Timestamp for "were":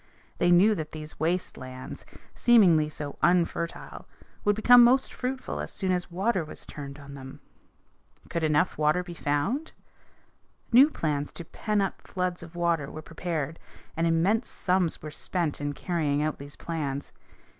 12.89-13.03, 15.03-15.11